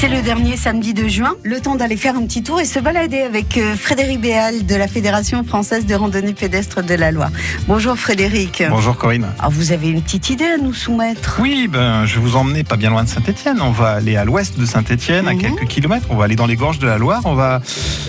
[0.00, 1.34] C'est le dernier samedi de juin.
[1.42, 4.74] Le temps d'aller faire un petit tour et se balader avec euh, Frédéric Béal de
[4.76, 7.30] la Fédération française de randonnée pédestre de la Loire.
[7.66, 8.62] Bonjour Frédéric.
[8.70, 9.26] Bonjour Corinne.
[9.40, 11.38] Alors vous avez une petite idée à nous soumettre?
[11.40, 13.58] Oui, ben, je vais vous emmener pas bien loin de Saint-Etienne.
[13.60, 15.40] On va aller à l'ouest de Saint-Etienne, à Mhm.
[15.40, 16.06] quelques kilomètres.
[16.10, 17.22] On va aller dans les gorges de la Loire.
[17.24, 17.60] On va,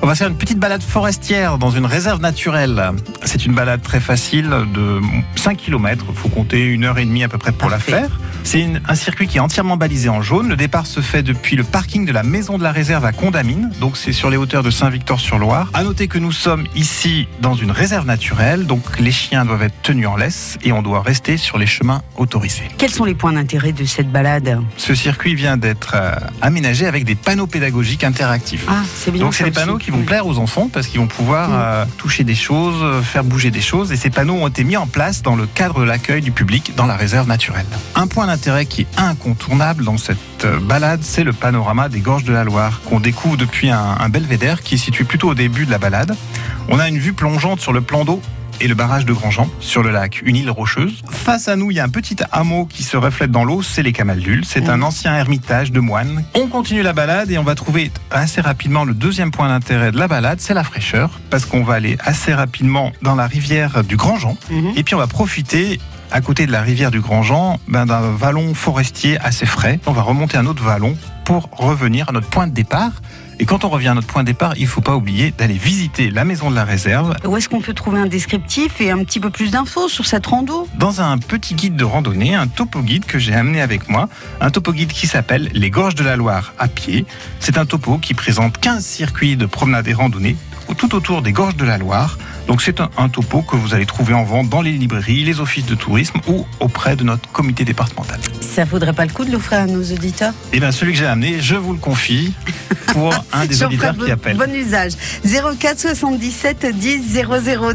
[0.00, 2.92] on va faire une petite balade forestière dans une réserve naturelle.
[3.24, 5.00] C'est une balade très facile de
[5.36, 6.06] 5 km.
[6.08, 7.92] Il faut compter une heure et demie à peu près pour Parfait.
[7.92, 8.10] la faire.
[8.46, 10.48] C'est un circuit qui est entièrement balisé en jaune.
[10.48, 13.70] Le départ se fait depuis le parking de la maison de la réserve à Condamine.
[13.80, 15.70] Donc c'est sur les hauteurs de Saint-Victor-sur-Loire.
[15.74, 18.66] À noter que nous sommes ici dans une réserve naturelle.
[18.66, 22.02] Donc les chiens doivent être tenus en laisse et on doit rester sur les chemins
[22.16, 22.68] autorisés.
[22.78, 27.04] Quels sont les points d'intérêt de cette balade Ce circuit vient d'être euh, aménagé avec
[27.04, 28.66] des panneaux pédagogiques interactifs.
[28.68, 29.22] Ah, c'est bien.
[29.22, 29.86] Donc c'est des panneaux aussi.
[29.86, 30.04] qui vont Oui.
[30.04, 33.62] plaire aux enfants parce qu'ils vont pouvoir euh, toucher des choses, euh, faire bouger des
[33.62, 33.90] choses.
[33.90, 36.72] Et ces panneaux ont été mis en place dans le cadre de l'accueil du public
[36.76, 37.66] dans la réserve naturelle.
[37.94, 42.24] Un point d'intérêt qui est incontournable dans cette euh, balade, c'est le panorama des gorges
[42.24, 45.66] de la Loire qu'on découvre depuis un, un belvédère qui est situé plutôt au début
[45.66, 46.16] de la balade.
[46.68, 48.20] On a une vue plongeante sur le plan d'eau
[48.60, 51.02] et le barrage de Grandjean sur le lac, une île rocheuse.
[51.10, 53.82] Face à nous, il y a un petit hameau qui se reflète dans l'eau, c'est
[53.82, 54.44] les Camaldules.
[54.44, 56.24] C'est un ancien ermitage de moines.
[56.34, 59.98] On continue la balade et on va trouver assez rapidement le deuxième point d'intérêt de
[59.98, 63.96] la balade, c'est la fraîcheur, parce qu'on va aller assez rapidement dans la rivière du
[63.96, 64.72] Grandjean Mhm.
[64.76, 65.80] et puis on va profiter
[66.14, 69.80] à côté de la rivière du Grandjean ben, d'un vallon forestier assez frais.
[69.84, 72.92] On va remonter un autre vallon pour revenir à notre point de départ.
[73.40, 75.54] Et quand on revient à notre point de départ, il ne faut pas oublier d'aller
[75.54, 78.98] visiter la maison de la réserve Où est-ce qu'on peut trouver un descriptif et un
[78.98, 80.68] petit peu plus d'infos sur cette rando?
[80.78, 84.08] Dans un petit guide de randonnée, un topo guide que j'ai amené avec moi,
[84.40, 87.06] un topo guide qui s'appelle Les Gorges de la Loire à pied.
[87.40, 90.36] C'est un topo qui présente 15 circuits de promenade et randonnée
[90.74, 92.18] tout autour des Gorges de la Loire.
[92.46, 95.66] Donc c'est un, topo que vous allez trouver en vente dans les librairies, les offices
[95.66, 98.20] de tourisme ou auprès de notre comité départemental.
[98.54, 100.32] Ça vaudrait pas le coup de l'offrir à nos auditeurs?
[100.52, 102.32] Et bien celui que j'ai amené, je vous le confie
[102.86, 104.36] pour un des auditeurs qui appelle.
[104.36, 104.92] Bon usage.
[105.24, 107.18] 04 77 10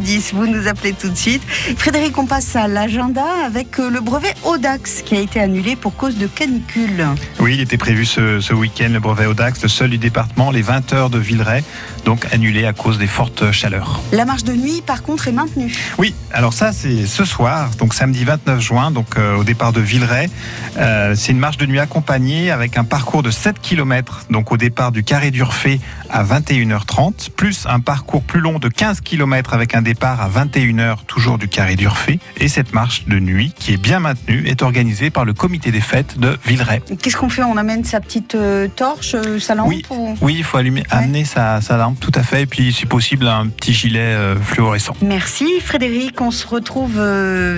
[0.00, 0.34] 0010.
[0.34, 1.42] Vous nous appelez tout de suite.
[1.76, 5.96] Frédéric, on passe à l'agenda avec euh, le brevet Audax qui a été annulé pour
[5.96, 7.08] cause de canicule.
[7.40, 10.62] Oui, il était prévu ce, ce week-end le brevet Audax, le seul du département, les
[10.62, 11.64] 20 heures de Villeray,
[12.04, 14.00] donc annulé à cause des fortes chaleurs.
[14.12, 15.74] La marche de nuit, par contre, est maintenue.
[15.98, 19.80] Oui, alors ça c'est ce soir, donc samedi 29 juin, donc euh, au départ de
[19.80, 20.30] Villeray.
[20.76, 24.56] Euh, c'est une marche de nuit accompagnée avec un parcours de 7 km, donc au
[24.56, 25.80] départ du Carré d'Urfé
[26.10, 31.04] à 21h30, plus un parcours plus long de 15 km avec un départ à 21h
[31.06, 32.18] toujours du Carré d'Urfé.
[32.38, 35.80] Et cette marche de nuit, qui est bien maintenue, est organisée par le comité des
[35.80, 36.82] fêtes de Villeray.
[37.02, 37.42] Qu'est-ce qu'on fait?
[37.42, 39.82] On amène sa petite euh, torche, euh, sa lampe Oui.
[39.90, 42.86] ou- Oui, il faut allumer, amener sa, sa lampe, tout à fait, et puis si
[42.86, 44.94] possible un petit gilet fluorescent.
[45.02, 46.94] Merci Frédéric, on se retrouve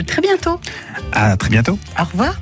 [0.07, 0.61] très bientôt.
[1.13, 1.79] À très bientôt.
[1.99, 2.35] Au revoir.